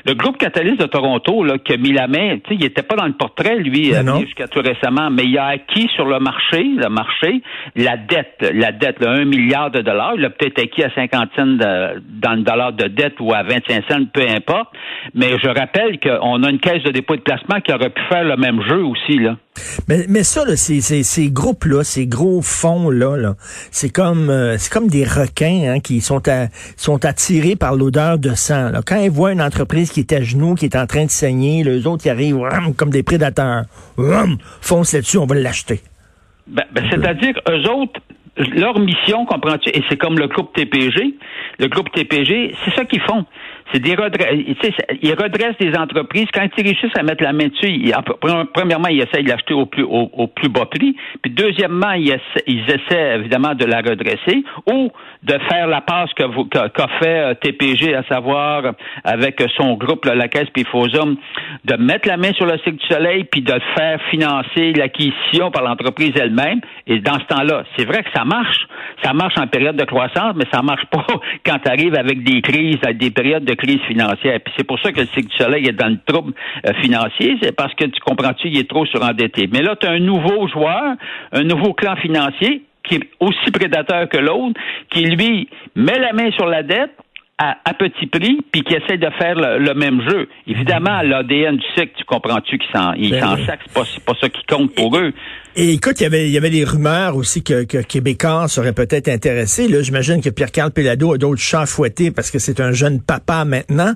Le 0.05 0.15
groupe 0.15 0.37
Catalyst 0.37 0.81
de 0.81 0.87
Toronto, 0.87 1.45
là, 1.45 1.59
qui 1.59 1.75
a 1.75 1.77
mis 1.77 1.93
la 1.93 2.09
main, 2.09 2.39
tu 2.39 2.51
sais, 2.51 2.55
il 2.59 2.65
était 2.65 2.83
pas 2.83 2.97
dans 2.97 3.07
le 3.07 3.13
portrait, 3.13 3.57
lui, 3.57 3.95
euh, 3.95 4.03
jusqu'à 4.21 4.49
tout 4.49 4.61
récemment, 4.61 5.11
mais 5.11 5.25
il 5.25 5.39
a 5.39 5.47
acquis 5.47 5.89
sur 5.95 6.07
le 6.07 6.19
marché, 6.19 6.65
le 6.77 6.89
marché, 6.89 7.41
la 7.77 7.97
dette, 7.97 8.51
la 8.53 8.73
dette, 8.73 9.01
là, 9.01 9.13
un 9.13 9.25
milliard 9.25 9.71
de 9.71 9.81
dollars. 9.81 10.15
Il 10.17 10.25
a 10.25 10.31
peut-être 10.31 10.61
acquis 10.61 10.83
à 10.83 10.91
50 10.93 11.29
cents 11.37 11.47
dans 11.47 12.35
le 12.35 12.43
dollar 12.43 12.73
de 12.73 12.89
dette 12.89 13.15
ou 13.21 13.33
à 13.33 13.43
25 13.43 13.85
cents, 13.89 14.05
peu 14.13 14.23
importe. 14.29 14.71
Mais 15.15 15.39
je 15.43 15.49
rappelle 15.49 16.01
qu'on 16.01 16.43
a 16.43 16.51
une 16.51 16.59
caisse 16.59 16.83
de 16.83 16.91
dépôt 16.91 17.15
et 17.15 17.19
de 17.19 17.23
placement 17.23 17.61
qui 17.61 17.73
aurait 17.73 17.91
pu 17.91 18.03
faire 18.09 18.25
le 18.25 18.37
même 18.37 18.61
jeu 18.63 18.85
aussi, 18.85 19.12
là. 19.19 19.37
Mais, 19.89 20.07
mais 20.09 20.23
ça, 20.23 20.45
là, 20.45 20.57
ces, 20.57 20.81
ces, 20.81 21.31
groupes-là, 21.31 21.85
ces 21.85 22.07
gros 22.07 22.43
fonds-là, 22.43 23.17
-là, 23.17 23.35
c'est 23.71 23.91
comme 23.91 24.31
euh, 24.31 24.57
c'est 24.59 24.73
comme 24.73 24.89
des 24.89 25.05
requins 25.05 25.75
hein, 25.75 25.81
qui 25.81 26.01
sont, 26.01 26.27
à, 26.29 26.49
sont 26.77 27.05
attirés 27.05 27.57
par 27.57 27.75
l'odeur 27.75 28.19
de 28.19 28.35
sang. 28.35 28.71
Là. 28.71 28.81
Quand 28.85 29.01
ils 29.01 29.11
voient 29.11 29.33
une 29.33 29.43
entreprise 29.43 29.91
qui 29.91 30.01
est 30.01 30.13
à 30.13 30.23
genoux, 30.23 30.55
qui 30.55 30.65
est 30.65 30.77
en 30.77 30.87
train 30.87 31.05
de 31.05 31.11
saigner, 31.11 31.65
les 31.65 31.87
autres 31.87 32.03
qui 32.03 32.11
arrivent 32.11 32.41
comme 32.77 32.91
des 32.91 33.03
prédateurs, 33.03 33.65
foncent 34.61 34.93
là-dessus, 34.93 35.19
on 35.19 35.27
va 35.27 35.35
l'acheter. 35.37 35.81
Ben, 36.47 36.65
ben, 36.73 36.85
C'est-à-dire, 36.91 37.35
eux 37.49 37.71
autres, 37.71 38.01
leur 38.37 38.79
mission, 38.79 39.27
comprends-tu, 39.27 39.71
et 39.71 39.83
c'est 39.89 39.97
comme 39.97 40.19
le 40.19 40.27
groupe 40.27 40.53
TPG, 40.55 41.15
le 41.59 41.69
groupe 41.69 41.91
TPG, 41.93 42.55
c'est 42.65 42.75
ça 42.75 42.85
qu'ils 42.85 43.03
font. 43.03 43.25
C'est 43.73 43.81
des 43.81 43.97
ils 45.03 45.15
redressent 45.15 45.59
des 45.59 45.75
entreprises. 45.77 46.27
Quand 46.33 46.47
ils 46.57 46.65
réussissent 46.65 46.97
à 46.97 47.03
mettre 47.03 47.23
la 47.25 47.33
main 47.33 47.49
dessus, 47.49 47.93
premièrement, 48.53 48.89
ils 48.89 49.01
essayent 49.01 49.25
de 49.25 49.31
l'acheter 49.31 49.55
au 49.55 49.67
plus, 49.67 49.85
au, 49.85 50.27
plus 50.27 50.49
bas 50.49 50.67
prix. 50.67 50.95
Puis 51.23 51.31
deuxièmement, 51.31 51.93
ils 51.93 52.11
essaient, 52.11 53.17
évidemment 53.17 53.55
de 53.55 53.65
la 53.65 53.79
redresser 53.79 54.45
ou 54.71 54.91
de 55.23 55.39
faire 55.49 55.67
la 55.69 55.81
passe 55.81 56.11
qu'a 56.15 56.89
fait 57.01 57.19
euh, 57.19 57.35
TPG, 57.35 57.95
à 57.95 58.03
savoir 58.05 58.75
avec 59.05 59.43
son 59.57 59.75
groupe, 59.75 60.05
la 60.05 60.29
Caisse 60.29 60.51
Pifosum, 60.51 61.17
de 61.65 61.77
mettre 61.77 62.09
la 62.09 62.17
main 62.17 62.33
sur 62.33 62.47
le 62.47 62.59
cycle 62.59 62.77
du 62.77 62.87
soleil 62.87 63.25
puis 63.25 63.43
de 63.43 63.55
faire 63.77 64.01
financer 64.11 64.73
l'acquisition 64.73 65.51
par 65.51 65.63
l'entreprise 65.63 66.13
elle-même. 66.17 66.61
Et 66.87 66.99
dans 66.99 67.19
ce 67.21 67.27
temps-là, 67.27 67.65
c'est 67.77 67.85
vrai 67.85 68.03
que 68.03 68.11
ça 68.15 68.25
marche. 68.25 68.67
Ça 69.05 69.13
marche 69.13 69.39
en 69.39 69.47
période 69.47 69.77
de 69.77 69.85
croissance, 69.85 70.35
mais 70.37 70.45
ça 70.53 70.63
marche 70.63 70.85
pas 70.87 71.07
quand 71.47 71.59
tu 71.65 71.71
arrives 71.71 71.95
avec 71.95 72.23
des 72.25 72.43
crises, 72.43 72.81
des 72.95 73.11
périodes 73.11 73.45
de 73.45 73.55
financière. 73.87 74.41
C'est 74.57 74.67
pour 74.67 74.79
ça 74.81 74.93
que 74.93 75.01
le 75.01 75.07
cycle 75.07 75.29
du 75.29 75.37
soleil 75.37 75.67
est 75.67 75.73
dans 75.73 75.89
le 75.89 75.99
trouble 76.07 76.33
euh, 76.67 76.73
financier, 76.83 77.37
c'est 77.43 77.53
parce 77.53 77.75
que 77.75 77.85
tu 77.85 78.01
comprends-tu, 78.01 78.49
il 78.49 78.59
est 78.59 78.69
trop 78.69 78.87
surendetté. 78.87 79.49
Mais 79.53 79.63
là, 79.63 79.77
tu 79.77 79.87
as 79.87 79.91
un 79.91 79.99
nouveau 79.99 80.49
joueur, 80.49 80.95
un 81.33 81.45
nouveau 81.45 81.73
clan 81.73 81.97
financier 81.97 82.63
qui 82.85 82.97
est 82.97 83.09
aussi 83.21 83.51
prédateur 83.53 84.09
que 84.09 84.19
l'autre, 84.19 84.61
qui 84.91 85.05
lui 85.05 85.49
met 85.75 85.99
la 85.99 86.13
main 86.13 86.31
sur 86.33 86.47
la 86.47 86.63
dette, 86.63 86.91
à, 87.65 87.75
petit 87.75 88.07
prix, 88.07 88.39
puis 88.53 88.63
qui 88.63 88.75
essaient 88.75 88.99
de 88.99 89.11
faire 89.19 89.35
le, 89.35 89.75
même 89.75 90.01
jeu. 90.09 90.29
Évidemment, 90.47 91.03
l'ADN 91.03 91.57
du 91.57 91.67
cycle, 91.77 91.93
tu 91.97 92.05
comprends-tu 92.05 92.59
qu'ils 92.59 92.71
s'en 92.73 92.93
ils 92.95 93.11
ben 93.11 93.37
c'est 93.39 93.73
pas, 93.73 93.83
pas 94.07 94.19
ça 94.21 94.29
qui 94.29 94.45
compte 94.47 94.75
pour 94.75 94.97
eux. 94.97 95.13
Et 95.55 95.75
écoute, 95.75 96.01
il 96.01 96.05
y 96.05 96.07
avait, 96.07 96.29
il 96.29 96.33
y 96.33 96.39
avait 96.39 96.49
des 96.49 96.65
rumeurs 96.65 97.15
aussi 97.15 97.45
que, 97.45 97.65
que 97.65 97.83
Québécois 97.83 98.49
serait 98.49 98.73
peut-être 98.73 99.09
intéressé. 99.09 99.69
Là, 99.69 99.83
j'imagine 99.83 100.23
que 100.23 100.31
Pierre-Carl 100.31 100.71
Pelado 100.71 101.13
a 101.13 101.19
d'autres 101.19 101.43
chats 101.43 101.67
fouettés 101.67 102.11
parce 102.11 102.31
que 102.31 102.39
c'est 102.39 102.59
un 102.59 102.73
jeune 102.73 103.03
papa 103.03 103.45
maintenant. 103.45 103.93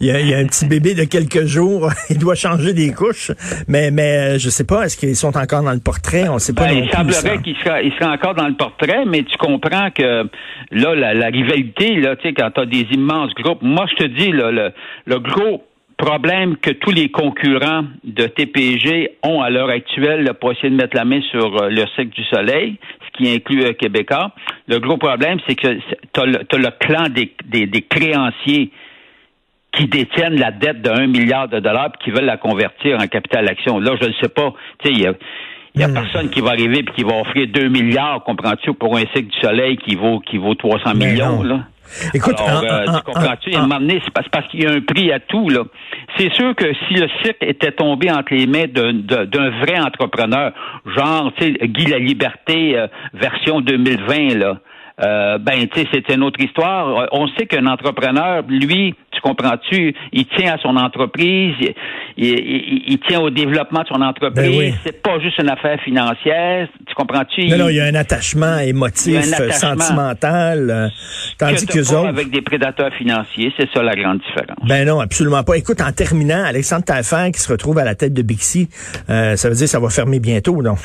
Il 0.00 0.06
y, 0.06 0.12
a, 0.12 0.20
il 0.20 0.28
y 0.28 0.34
a 0.34 0.38
un 0.38 0.46
petit 0.46 0.66
bébé 0.68 0.94
de 0.94 1.02
quelques 1.02 1.46
jours. 1.46 1.90
il 2.10 2.18
doit 2.18 2.36
changer 2.36 2.74
des 2.74 2.92
couches. 2.92 3.32
Mais, 3.66 3.90
mais 3.90 4.38
je 4.38 4.50
sais 4.50 4.62
pas, 4.62 4.84
est-ce 4.84 4.96
qu'ils 4.96 5.16
sont 5.16 5.36
encore 5.36 5.64
dans 5.64 5.72
le 5.72 5.80
portrait? 5.80 6.28
On 6.28 6.38
sait 6.38 6.52
pas. 6.52 6.68
Ben, 6.68 6.84
il 6.84 6.90
semblerait 6.90 7.42
qu'il 7.42 7.56
sera, 7.56 7.82
il 7.82 7.92
sera 7.94 8.12
encore 8.12 8.36
dans 8.36 8.46
le 8.46 8.54
portrait, 8.54 9.04
mais 9.04 9.24
tu 9.24 9.36
comprends 9.36 9.90
que 9.90 10.28
là, 10.70 10.94
la, 10.94 11.12
la 11.12 11.26
rivalité, 11.26 11.96
là, 11.96 12.14
tu 12.14 12.28
sais, 12.28 12.34
quand 12.34 12.52
tu 12.52 12.60
as 12.60 12.66
des 12.66 12.86
immenses 12.92 13.32
groupes, 13.34 13.62
moi 13.62 13.86
je 13.90 14.04
te 14.04 14.08
dis, 14.08 14.32
là, 14.32 14.50
le, 14.50 14.72
le 15.06 15.18
gros 15.18 15.64
problème 16.00 16.56
que 16.56 16.70
tous 16.70 16.90
les 16.90 17.10
concurrents 17.10 17.84
de 18.04 18.26
TPG 18.26 19.18
ont 19.22 19.42
à 19.42 19.50
l'heure 19.50 19.68
actuelle 19.68 20.32
pour 20.40 20.52
essayer 20.52 20.70
de 20.70 20.76
mettre 20.76 20.96
la 20.96 21.04
main 21.04 21.20
sur 21.30 21.62
euh, 21.62 21.68
le 21.68 21.84
cycle 21.96 22.14
du 22.14 22.24
soleil, 22.24 22.76
ce 23.06 23.18
qui 23.18 23.30
inclut 23.30 23.64
euh, 23.64 23.72
Québécois. 23.74 24.32
Le 24.66 24.78
gros 24.78 24.96
problème, 24.96 25.38
c'est 25.46 25.54
que 25.54 25.68
tu 26.12 26.20
as, 26.20 26.24
le 26.26 26.70
clan 26.78 27.08
des, 27.10 27.32
des, 27.66 27.82
créanciers 27.82 28.70
qui 29.72 29.86
détiennent 29.86 30.38
la 30.38 30.50
dette 30.50 30.82
de 30.82 30.90
1 30.90 31.06
milliard 31.06 31.48
de 31.48 31.60
dollars 31.60 31.90
et 31.94 32.04
qui 32.04 32.10
veulent 32.10 32.24
la 32.24 32.38
convertir 32.38 32.98
en 33.00 33.06
capital 33.06 33.48
action. 33.48 33.78
Là, 33.78 33.92
je 34.00 34.08
ne 34.08 34.14
sais 34.20 34.28
pas. 34.28 34.54
Il 34.84 35.00
y 35.00 35.06
a, 35.06 35.12
y 35.76 35.82
a 35.82 35.88
hmm. 35.88 35.94
personne 35.94 36.30
qui 36.30 36.40
va 36.40 36.50
arriver 36.50 36.78
et 36.78 36.84
qui 36.96 37.04
va 37.04 37.20
offrir 37.20 37.46
2 37.48 37.68
milliards, 37.68 38.24
comprends-tu, 38.24 38.72
pour 38.72 38.96
un 38.96 39.04
cycle 39.14 39.28
du 39.28 39.40
soleil 39.40 39.76
qui 39.76 39.96
vaut 39.96 40.20
qui 40.20 40.38
vaut 40.38 40.54
300 40.54 40.94
millions. 40.94 41.42
Là. 41.42 41.66
Écoute, 42.14 42.36
Alors, 42.38 42.62
euh, 42.64 42.84
tu 42.86 43.02
comprends-tu? 43.04 43.54
À 43.54 43.58
un 43.58 43.62
moment 43.62 43.80
donné, 43.80 44.00
c'est 44.04 44.12
parce, 44.12 44.48
qu'il 44.48 44.62
y 44.62 44.66
a 44.66 44.70
un 44.70 44.80
prix 44.80 45.12
à 45.12 45.20
tout, 45.20 45.48
là. 45.48 45.64
C'est 46.16 46.32
sûr 46.34 46.54
que 46.54 46.66
si 46.88 46.94
le 46.94 47.08
site 47.22 47.36
était 47.40 47.72
tombé 47.72 48.10
entre 48.10 48.34
les 48.34 48.46
mains 48.46 48.66
d'un 48.66 49.50
vrai 49.60 49.78
entrepreneur, 49.78 50.52
genre, 50.96 51.32
tu 51.36 51.44
sais, 51.44 51.68
Guy 51.68 51.86
la 51.86 51.98
Liberté, 51.98 52.76
euh, 52.76 52.86
version 53.14 53.60
2020, 53.60 54.38
là, 54.38 54.58
euh, 55.02 55.38
ben, 55.38 55.66
tu 55.68 55.80
sais, 55.80 55.88
c'est 55.92 56.14
une 56.14 56.22
autre 56.22 56.40
histoire. 56.40 57.08
On 57.12 57.26
sait 57.28 57.46
qu'un 57.46 57.66
entrepreneur, 57.66 58.42
lui, 58.48 58.94
tu 59.12 59.20
comprends-tu, 59.22 59.94
il 60.12 60.26
tient 60.36 60.54
à 60.54 60.58
son 60.58 60.76
entreprise, 60.76 61.54
il, 62.16 62.98
tient 63.08 63.20
au 63.20 63.30
développement 63.30 63.82
de 63.82 63.88
son 63.88 64.02
entreprise. 64.02 64.50
Ben 64.50 64.74
c'est 64.84 65.02
pas 65.02 65.18
juste 65.20 65.38
une 65.38 65.48
affaire 65.48 65.80
financière, 65.80 66.68
tu 66.86 66.94
comprends-tu? 66.94 67.48
Non, 67.48 67.58
non, 67.58 67.68
il 67.70 67.76
y 67.76 67.80
a 67.80 67.84
un 67.84 67.94
attachement 67.94 68.58
émotif, 68.58 69.22
sentimental. 69.52 70.90
Euh, 71.42 71.46
tandis 71.46 71.66
que, 71.66 71.80
autres... 71.80 72.06
avec 72.06 72.30
des 72.30 72.42
prédateurs 72.42 72.92
financiers, 72.94 73.52
c'est 73.58 73.68
ça 73.72 73.82
la 73.82 73.94
grande 73.94 74.18
différence. 74.18 74.58
Ben 74.66 74.86
non, 74.86 75.00
absolument 75.00 75.42
pas. 75.42 75.56
Écoute, 75.56 75.80
en 75.80 75.92
terminant, 75.92 76.44
Alexandre 76.44 76.84
Taillefer 76.84 77.30
qui 77.32 77.40
se 77.40 77.50
retrouve 77.50 77.78
à 77.78 77.84
la 77.84 77.94
tête 77.94 78.12
de 78.12 78.22
Bixi, 78.22 78.68
euh, 79.08 79.36
ça 79.36 79.48
veut 79.48 79.54
dire 79.54 79.64
que 79.64 79.70
ça 79.70 79.80
va 79.80 79.90
fermer 79.90 80.20
bientôt, 80.20 80.62
non? 80.62 80.74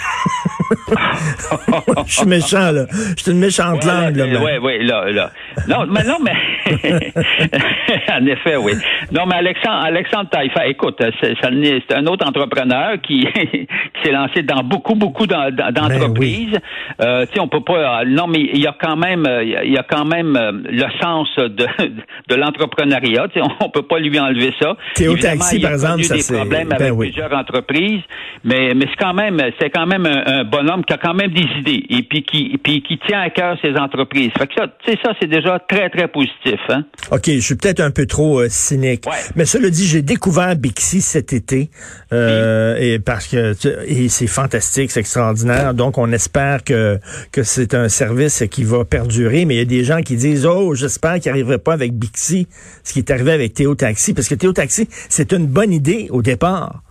Je 2.07 2.13
suis 2.13 2.27
méchant, 2.27 2.71
là. 2.71 2.85
Je 3.17 3.24
suis 3.24 3.31
une 3.31 3.39
méchante 3.39 3.83
langue, 3.83 4.15
là. 4.15 4.25
Oui, 4.25 4.51
oui, 4.62 4.85
là, 4.85 5.12
là. 5.12 5.31
Non, 5.67 5.85
mais 5.88 6.03
non, 6.03 6.17
mais... 6.24 6.33
en 8.12 8.25
effet, 8.25 8.55
oui. 8.57 8.74
Non, 9.12 9.25
mais 9.27 9.35
Alexandre, 9.35 9.85
Alexandre 9.85 10.29
Taillefer, 10.29 10.69
écoute, 10.69 11.01
c'est 11.21 11.93
un 11.93 12.05
autre 12.07 12.27
entrepreneur 12.27 13.00
qui, 13.01 13.25
qui 13.25 13.67
s'est 14.03 14.12
lancé 14.12 14.43
dans 14.43 14.63
beaucoup, 14.63 14.95
beaucoup 14.95 15.27
d'entreprises. 15.27 16.57
Ben 17.00 17.05
euh, 17.05 17.25
tu 17.25 17.33
sais, 17.33 17.39
on 17.39 17.47
peut 17.47 17.63
pas... 17.63 18.03
Non, 18.05 18.27
mais 18.27 18.39
il 18.39 18.62
y 18.62 18.67
a 18.67 18.75
quand 18.79 18.95
même, 18.95 19.27
il 19.41 19.71
y 19.71 19.77
a 19.77 19.83
quand 19.83 20.05
même 20.05 20.35
euh, 20.45 20.51
le 20.65 20.85
sens 21.01 21.27
de, 21.37 21.49
de 22.29 22.35
l'entrepreneuriat. 22.35 23.27
On 23.61 23.69
peut 23.69 23.83
pas 23.83 23.99
lui 23.99 24.19
enlever 24.19 24.53
ça. 24.61 24.75
Théo 24.95 25.15
Taxi, 25.17 25.59
par 25.59 25.71
exemple, 25.71 26.03
ça 26.03 26.15
des 26.15 26.37
problèmes 26.37 26.69
ben 26.69 26.75
avec 26.75 26.97
plusieurs 26.97 27.33
entreprises, 27.33 28.01
mais, 28.43 28.73
mais 28.73 28.85
c'est 28.89 29.03
quand 29.03 29.13
même, 29.13 29.41
c'est 29.59 29.69
quand 29.69 29.85
même 29.85 30.05
un, 30.05 30.43
bonhomme 30.43 30.83
qui 30.85 30.93
a 30.93 30.97
quand 30.97 31.13
même 31.13 31.31
des 31.31 31.47
idées 31.59 31.85
et 31.89 32.03
puis 32.03 32.23
qui, 32.23 32.57
puis 32.63 32.81
qui 32.81 32.97
tient 32.99 33.21
à 33.21 33.29
cœur 33.29 33.57
ses 33.61 33.75
entreprises. 33.75 34.31
Fait 34.37 34.47
que 34.47 34.53
ça, 34.55 34.67
tu 34.83 34.91
sais, 34.91 34.99
ça, 35.03 35.13
c'est 35.19 35.29
déjà 35.29 35.59
très, 35.59 35.89
très 35.89 36.07
positif, 36.07 36.59
hein. 36.69 36.83
OK, 37.11 37.25
je 37.27 37.39
suis 37.39 37.55
peut-être 37.55 37.79
un 37.79 37.91
peu 37.91 38.05
trop 38.05 38.39
euh, 38.39 38.47
cynique. 38.49 39.05
Mais 39.35 39.45
cela 39.45 39.69
dit, 39.69 39.85
j'ai 39.85 40.01
découvert 40.01 40.55
Bixi 40.55 41.01
cet 41.01 41.33
été 41.33 41.69
euh, 42.13 42.75
et 42.77 42.99
parce 42.99 43.27
que 43.27 43.53
et 43.87 44.09
c'est 44.09 44.27
fantastique, 44.27 44.91
c'est 44.91 44.99
extraordinaire. 44.99 45.73
Donc 45.73 45.97
on 45.97 46.11
espère 46.11 46.63
que 46.63 46.99
que 47.31 47.43
c'est 47.43 47.73
un 47.73 47.89
service 47.89 48.43
qui 48.51 48.63
va 48.63 48.85
perdurer. 48.85 49.45
Mais 49.45 49.55
il 49.55 49.57
y 49.57 49.61
a 49.61 49.65
des 49.65 49.83
gens 49.83 50.01
qui 50.01 50.15
disent 50.15 50.34
oh 50.43 50.75
j'espère 50.75 51.19
qu'il 51.19 51.31
n'arriverait 51.31 51.59
pas 51.59 51.73
avec 51.73 51.93
Bixi 51.93 52.47
ce 52.83 52.93
qui 52.93 52.99
est 52.99 53.11
arrivé 53.11 53.31
avec 53.31 53.53
Théo 53.53 53.75
Taxi 53.75 54.13
parce 54.13 54.27
que 54.27 54.35
Théo 54.35 54.51
Taxi 54.53 54.87
c'est 55.09 55.31
une 55.31 55.47
bonne 55.47 55.71
idée 55.71 56.07
au 56.11 56.21
départ. 56.21 56.81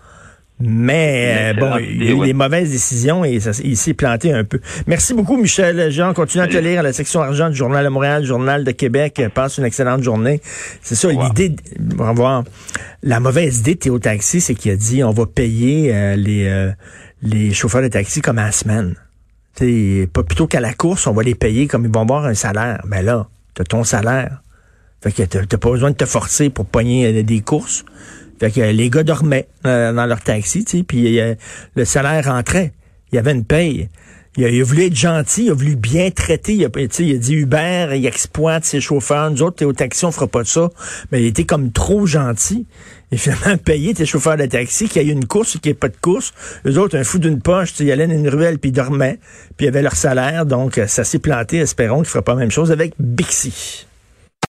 Mais, 0.61 1.53
euh, 1.57 1.61
bon, 1.61 1.79
il 1.79 2.05
y 2.05 2.09
a 2.09 2.13
eu 2.13 2.27
des 2.27 2.33
mauvaises 2.33 2.71
décisions 2.71 3.25
et 3.25 3.41
ça, 3.41 3.51
il 3.65 3.77
s'est 3.77 3.93
planté 3.93 4.33
un 4.33 4.45
peu. 4.45 4.61
Merci 4.87 5.13
beaucoup, 5.13 5.37
Michel. 5.37 5.91
Jean, 5.91 6.15
continue 6.15 6.45
à 6.45 6.47
te 6.47 6.57
lire 6.57 6.79
à 6.79 6.83
la 6.83 6.93
section 6.93 7.21
argent 7.21 7.51
du 7.51 7.57
Journal 7.57 7.85
de 7.85 7.89
Montréal, 7.89 8.25
Journal 8.25 8.63
de 8.63 8.71
Québec. 8.71 9.21
Passe 9.35 9.59
une 9.59 9.65
excellente 9.65 10.05
journée. 10.05 10.41
C'est 10.81 10.95
ça, 10.95 11.09
l'idée, 11.11 11.57
on 11.99 12.05
va 12.05 12.13
voir. 12.13 12.45
La 13.03 13.19
mauvaise 13.19 13.59
idée 13.59 13.75
de 13.75 13.81
Théo 13.81 13.99
Taxi, 13.99 14.41
c'est 14.41 14.55
qu'il 14.55 14.71
a 14.71 14.77
dit 14.77 15.03
on 15.03 15.11
va 15.11 15.27
payer 15.27 15.93
euh, 15.93 16.15
les, 16.15 16.47
euh, 16.47 16.71
les 17.23 17.53
chauffeurs 17.53 17.83
de 17.83 17.89
taxi 17.89 18.21
comme 18.21 18.39
à 18.39 18.45
la 18.45 18.53
semaine. 18.53 18.95
T'sais, 19.57 20.09
pas 20.13 20.23
plutôt 20.23 20.47
qu'à 20.47 20.61
la 20.61 20.73
course, 20.73 21.07
on 21.09 21.13
va 21.13 21.25
les 21.25 21.35
payer 21.35 21.67
comme 21.67 21.85
ils 21.85 21.93
vont 21.93 22.03
avoir 22.03 22.27
un 22.27 22.35
salaire. 22.35 22.81
Mais 22.85 22.99
ben 22.99 23.07
là, 23.07 23.29
t'as 23.55 23.65
ton 23.65 23.85
salaire. 23.85 24.43
Fait 25.03 25.13
que 25.13 25.23
t'as 25.23 25.59
pas 25.59 25.71
besoin 25.71 25.91
de 25.91 25.97
te 25.97 26.07
forcer 26.07 26.51
pour 26.51 26.67
pogner 26.67 27.23
des 27.23 27.41
courses. 27.41 27.85
Fait 28.41 28.51
que 28.51 28.61
les 28.61 28.91
gars 28.91 29.05
dormaient 29.05 29.49
euh, 29.67 29.93
dans 29.93 30.07
leur 30.07 30.21
taxi, 30.21 30.65
tu 30.65 30.79
sais, 30.79 30.83
puis 30.83 31.21
euh, 31.21 31.35
le 31.77 31.85
salaire 31.85 32.25
rentrait. 32.25 32.73
Il 33.13 33.17
y 33.17 33.19
avait 33.19 33.33
une 33.33 33.45
paye. 33.45 33.89
Il 34.37 34.61
a, 34.61 34.65
voulu 34.65 34.87
être 34.87 34.97
gentil, 34.97 35.45
il 35.45 35.51
a 35.51 35.55
voulu 35.55 35.77
bien 35.77 36.11
traiter. 36.11 36.55
Il 36.55 36.65
a, 36.65 36.69
il 36.77 37.15
a 37.15 37.19
dit 37.19 37.35
Uber, 37.35 37.91
il 37.95 38.05
exploite 38.05 38.65
ses 38.65 38.81
chauffeurs. 38.81 39.31
Nous 39.31 39.43
autres, 39.43 39.65
au 39.65 39.73
taxi, 39.73 40.05
on 40.05 40.11
fera 40.11 40.27
pas 40.27 40.45
ça. 40.45 40.71
Mais 41.13 41.23
il 41.23 41.27
était 41.27 41.45
comme 41.45 41.71
trop 41.71 42.05
gentil. 42.05 42.67
Et 43.13 43.17
finalement, 43.17 43.57
payer 43.65 43.95
tes 43.95 44.07
chauffeurs 44.07 44.37
de 44.37 44.47
taxi, 44.47 44.89
qu'il 44.89 45.03
y 45.03 45.09
ait 45.09 45.13
une 45.13 45.27
course 45.27 45.55
ou 45.55 45.61
qu'il 45.61 45.71
n'y 45.71 45.77
ait 45.77 45.79
pas 45.79 45.89
de 45.89 45.97
course. 45.97 46.33
Les 46.65 46.79
autres, 46.79 46.99
un 46.99 47.05
fou 47.05 47.19
d'une 47.19 47.41
poche, 47.41 47.75
ils 47.79 47.93
allaient 47.93 48.09
dans 48.09 48.15
une 48.15 48.29
ruelle, 48.29 48.59
puis 48.59 48.71
ils 48.71 48.75
dormaient. 48.75 49.21
Puis 49.57 49.67
ils 49.67 49.69
avaient 49.69 49.83
leur 49.83 49.95
salaire. 49.95 50.47
Donc, 50.47 50.81
ça 50.89 51.05
s'est 51.05 51.21
planté. 51.21 51.59
Espérons 51.59 51.97
qu'il 51.97 52.03
ne 52.03 52.09
fera 52.09 52.23
pas 52.23 52.33
la 52.33 52.41
même 52.41 52.51
chose 52.51 52.73
avec 52.73 52.95
Bixi. 52.99 53.87